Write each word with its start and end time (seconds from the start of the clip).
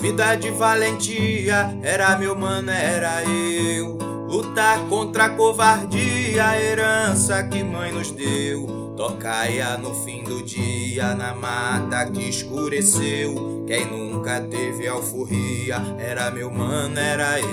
Vida 0.00 0.34
de 0.34 0.50
valentia, 0.50 1.78
era 1.82 2.16
meu 2.16 2.34
mano, 2.34 2.70
era 2.70 3.22
eu. 3.22 3.98
Lutar 4.26 4.80
contra 4.88 5.26
a 5.26 5.30
covardia, 5.30 6.48
a 6.48 6.58
herança 6.58 7.42
que 7.42 7.62
mãe 7.62 7.92
nos 7.92 8.10
deu. 8.10 8.94
Tocaia 8.96 9.76
no 9.76 9.94
fim 10.02 10.24
do 10.24 10.42
dia, 10.42 11.14
na 11.14 11.34
mata 11.34 12.06
que 12.06 12.30
escureceu. 12.30 13.64
Quem 13.66 13.84
nunca 13.84 14.40
teve 14.40 14.88
alforria, 14.88 15.76
era 15.98 16.30
meu 16.30 16.50
mano, 16.50 16.98
era 16.98 17.38
eu. 17.38 17.50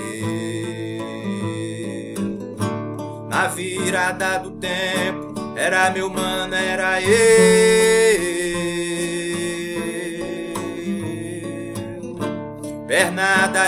Na 3.28 3.46
virada 3.48 4.38
do 4.38 4.52
tempo, 4.52 5.34
era 5.54 5.90
meu 5.90 6.08
mano, 6.08 6.54
era 6.54 7.02
eu. 7.02 7.57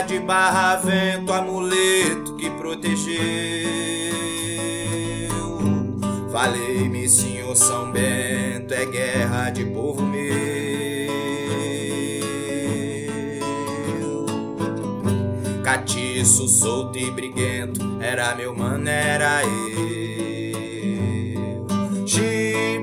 De 0.07 0.19
barra, 0.19 0.77
vento, 0.77 1.33
amuleto 1.33 2.35
que 2.35 2.51
protegeu. 2.51 3.21
Falei-me, 6.33 7.09
senhor 7.09 7.55
São 7.55 7.93
Bento, 7.93 8.75
é 8.75 8.87
guerra 8.87 9.51
de 9.51 9.65
povo 9.67 10.03
meu. 10.03 10.21
Catiço, 15.63 16.49
solto 16.49 16.99
e 16.99 17.09
briguento, 17.11 17.81
era 18.01 18.35
meu 18.35 18.57
mano, 18.57 18.89
era 18.89 19.43
eu. 19.45 20.00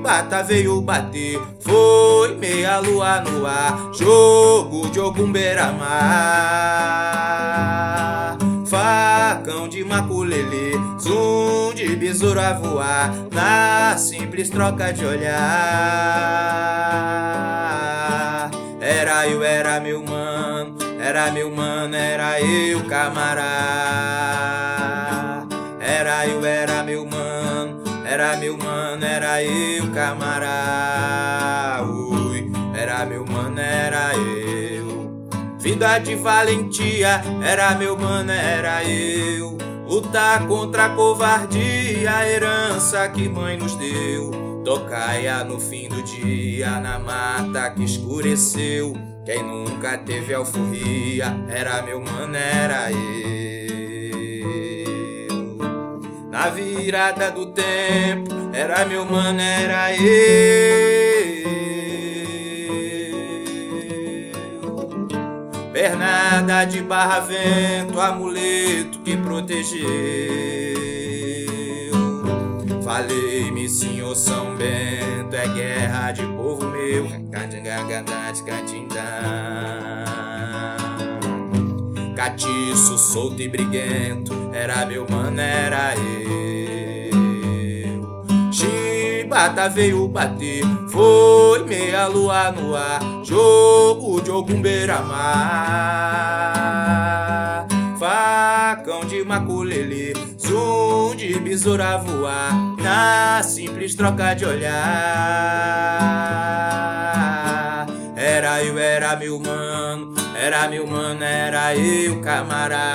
Chibata 0.07 0.41
veio 0.41 0.79
bater, 0.79 1.37
foi 1.59 2.33
meia 2.37 2.79
lua 2.79 3.19
no 3.19 3.45
ar, 3.45 3.91
jogo 3.93 4.89
de 4.89 4.99
algum 4.99 5.29
beira-mar. 5.29 5.97
Facão 8.65 9.67
de 9.67 9.83
maculele, 9.83 10.79
zoom 10.97 11.73
de 11.73 11.93
besouro 11.97 12.39
a 12.39 12.53
voar, 12.53 13.13
na 13.33 13.97
simples 13.97 14.49
troca 14.49 14.93
de 14.93 15.03
olhar. 15.05 15.35
Era 18.79 19.27
eu, 19.27 19.43
era 19.43 19.81
meu 19.81 20.01
mano, 20.01 20.77
era 21.01 21.29
meu 21.31 21.53
mano, 21.53 21.97
era 21.97 22.39
eu, 22.39 22.81
camarada. 22.85 23.57
Era 25.81 26.25
eu, 26.27 26.45
era 26.45 26.81
meu 26.81 27.05
mano, 27.05 27.36
era 28.17 28.35
meu 28.35 28.57
mano, 28.57 29.05
era 29.05 29.43
eu, 29.43 29.91
camarada. 29.91 31.83
Ui, 31.83 32.51
era 32.73 33.05
meu 33.05 33.23
mano, 33.23 33.59
era 33.59 34.15
eu. 34.15 35.29
Vida 35.59 35.99
de 35.99 36.15
valentia, 36.15 37.21
era 37.43 37.75
meu 37.75 37.95
mano, 37.95 38.31
era 38.31 38.83
eu. 38.83 39.55
Lutar 39.87 40.47
contra 40.47 40.85
a 40.85 40.89
covardia, 40.89 42.11
a 42.11 42.27
herança 42.27 43.07
que 43.09 43.29
mãe 43.29 43.55
nos 43.55 43.75
deu. 43.75 44.31
Tocaia 44.65 45.43
no 45.43 45.59
fim 45.59 45.87
do 45.87 46.01
dia, 46.01 46.79
na 46.79 46.97
mata 46.97 47.69
que 47.69 47.83
escureceu. 47.83 48.93
Quem 49.25 49.43
nunca 49.43 49.95
teve 49.95 50.33
alforria, 50.33 51.37
era 51.47 51.83
meu 51.83 52.01
mano, 52.01 52.35
era 52.35 52.91
eu. 52.91 53.46
Virada 56.49 57.31
do 57.31 57.47
tempo, 57.47 58.33
era 58.53 58.85
meu 58.85 59.05
mano, 59.05 59.39
era 59.39 59.93
eu. 59.95 61.47
Pernada 65.71 66.65
de 66.65 66.81
barra 66.81 67.19
vento, 67.19 67.99
amuleto 67.99 68.99
que 68.99 69.15
protegeu. 69.17 69.87
Falei-me, 72.83 73.67
senhor 73.69 74.15
São 74.15 74.55
Bento, 74.55 75.35
é 75.35 75.47
guerra 75.47 76.11
de 76.13 76.23
povo 76.23 76.65
meu. 76.65 77.05
Catiço, 82.27 82.97
solto 82.97 83.41
e 83.41 83.47
briguento, 83.47 84.33
era 84.51 84.85
meu 84.85 85.07
mano, 85.09 85.39
era 85.39 85.95
eu. 85.95 87.07
Chibata 88.51 89.69
veio 89.69 90.05
bater, 90.09 90.65
foi 90.89 91.63
meia 91.63 92.05
lua 92.07 92.51
no 92.51 92.75
ar, 92.75 92.99
jogo 93.23 94.19
de 94.19 94.29
algum 94.29 94.61
beira-mar. 94.61 95.07
Facão 97.97 99.05
de 99.05 99.23
maculele, 99.23 100.11
zoom 100.37 101.15
de 101.15 101.39
besouro 101.39 101.81
a 101.81 101.95
voar, 101.95 102.51
na 102.77 103.41
simples 103.41 103.95
troca 103.95 104.33
de 104.33 104.43
olhar. 104.43 104.67
Era 108.17 108.61
eu, 108.63 108.77
era 108.77 109.15
meu 109.15 109.39
mano, 109.39 110.06
era 110.47 110.69
meu 110.69 110.87
mano, 110.87 111.21
era 111.25 111.75
eu, 111.75 112.21
camarada. 112.21 112.87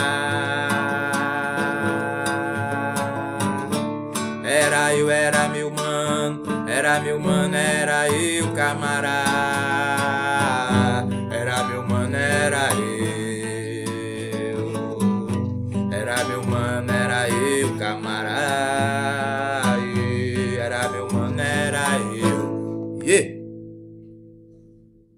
Era 4.42 4.94
eu, 4.94 5.10
era 5.10 5.48
meu 5.48 5.70
mano, 5.70 6.42
era 6.66 6.98
meu 7.00 7.20
mano, 7.20 7.54
era 7.54 8.08
eu, 8.08 8.50
camarada. 8.54 10.31